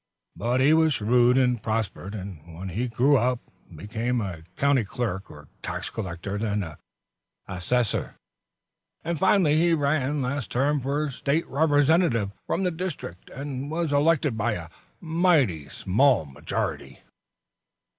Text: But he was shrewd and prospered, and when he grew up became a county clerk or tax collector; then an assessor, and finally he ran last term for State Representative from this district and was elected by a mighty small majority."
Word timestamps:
But 0.35 0.61
he 0.61 0.73
was 0.73 0.95
shrewd 0.95 1.37
and 1.37 1.61
prospered, 1.61 2.15
and 2.15 2.57
when 2.57 2.69
he 2.69 2.87
grew 2.87 3.17
up 3.17 3.39
became 3.75 4.19
a 4.19 4.41
county 4.55 4.83
clerk 4.83 5.29
or 5.29 5.47
tax 5.61 5.91
collector; 5.91 6.39
then 6.39 6.63
an 6.63 6.77
assessor, 7.47 8.15
and 9.03 9.19
finally 9.19 9.59
he 9.59 9.75
ran 9.75 10.23
last 10.23 10.49
term 10.49 10.79
for 10.81 11.11
State 11.11 11.47
Representative 11.47 12.31
from 12.47 12.63
this 12.63 12.73
district 12.73 13.29
and 13.29 13.69
was 13.69 13.93
elected 13.93 14.35
by 14.35 14.53
a 14.53 14.69
mighty 14.99 15.69
small 15.69 16.25
majority." 16.25 17.01